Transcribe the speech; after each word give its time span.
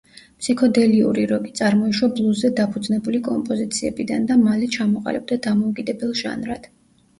ფსიქოდელიური 0.43 1.25
როკი 1.31 1.53
წარმოიშვა 1.59 2.09
ბლუზზე 2.15 2.51
დაფუძნებული 2.61 3.21
კომპოზიციებიდან 3.29 4.27
და 4.33 4.41
მალე 4.49 4.73
ჩამოყალიბდა 4.79 5.41
დამოუკიდებელ 5.47 6.19
ჟანრად. 6.25 6.71